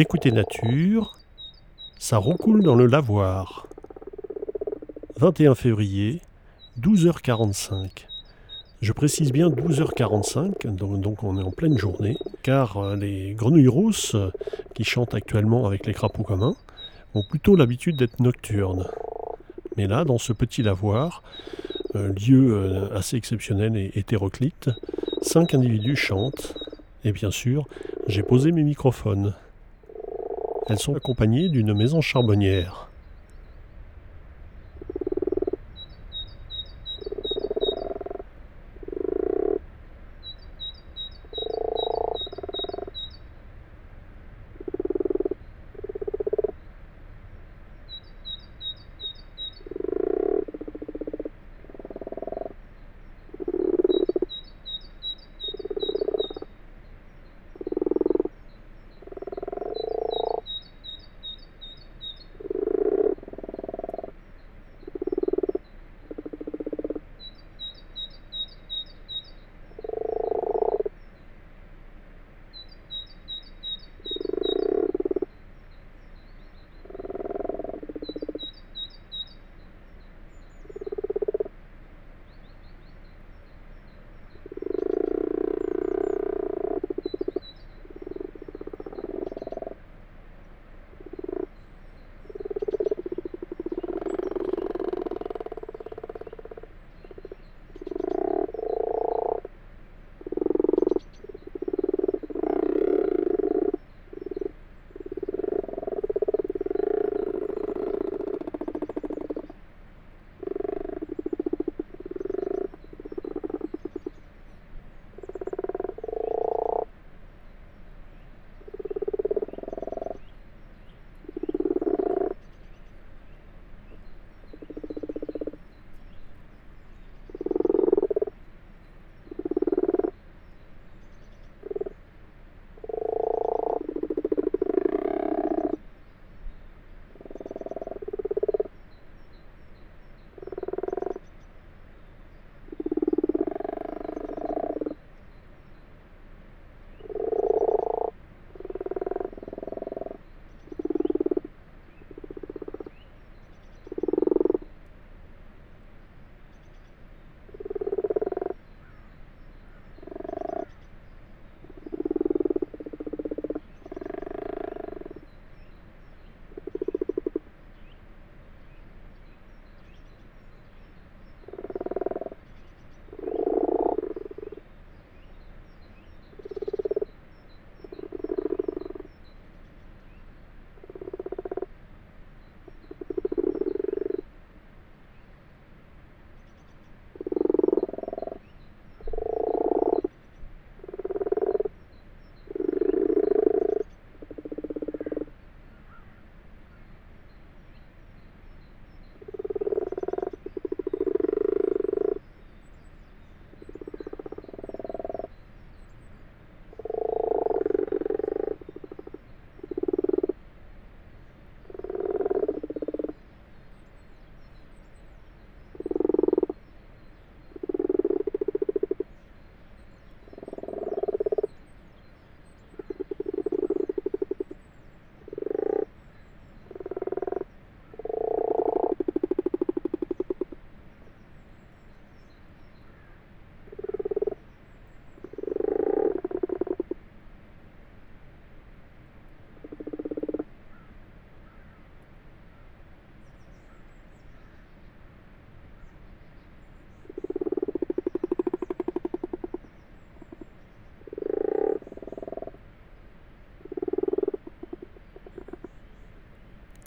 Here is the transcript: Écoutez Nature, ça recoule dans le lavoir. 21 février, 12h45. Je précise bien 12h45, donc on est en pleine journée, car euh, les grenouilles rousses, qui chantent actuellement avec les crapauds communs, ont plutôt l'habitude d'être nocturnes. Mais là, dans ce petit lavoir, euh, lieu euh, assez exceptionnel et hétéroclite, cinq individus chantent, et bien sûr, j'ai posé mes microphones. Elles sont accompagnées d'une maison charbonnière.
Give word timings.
Écoutez 0.00 0.30
Nature, 0.30 1.18
ça 1.98 2.18
recoule 2.18 2.62
dans 2.62 2.76
le 2.76 2.86
lavoir. 2.86 3.66
21 5.16 5.56
février, 5.56 6.22
12h45. 6.80 8.06
Je 8.80 8.92
précise 8.92 9.32
bien 9.32 9.48
12h45, 9.48 10.68
donc 11.00 11.24
on 11.24 11.36
est 11.36 11.42
en 11.42 11.50
pleine 11.50 11.76
journée, 11.76 12.16
car 12.44 12.76
euh, 12.76 12.94
les 12.94 13.34
grenouilles 13.34 13.66
rousses, 13.66 14.14
qui 14.72 14.84
chantent 14.84 15.14
actuellement 15.14 15.66
avec 15.66 15.84
les 15.84 15.94
crapauds 15.94 16.22
communs, 16.22 16.54
ont 17.16 17.24
plutôt 17.28 17.56
l'habitude 17.56 17.96
d'être 17.96 18.20
nocturnes. 18.20 18.86
Mais 19.76 19.88
là, 19.88 20.04
dans 20.04 20.18
ce 20.18 20.32
petit 20.32 20.62
lavoir, 20.62 21.24
euh, 21.96 22.12
lieu 22.12 22.52
euh, 22.52 22.96
assez 22.96 23.16
exceptionnel 23.16 23.76
et 23.76 23.90
hétéroclite, 23.96 24.70
cinq 25.22 25.54
individus 25.54 25.96
chantent, 25.96 26.54
et 27.02 27.10
bien 27.10 27.32
sûr, 27.32 27.66
j'ai 28.06 28.22
posé 28.22 28.52
mes 28.52 28.62
microphones. 28.62 29.34
Elles 30.68 30.78
sont 30.78 30.94
accompagnées 30.94 31.48
d'une 31.48 31.72
maison 31.72 32.02
charbonnière. 32.02 32.87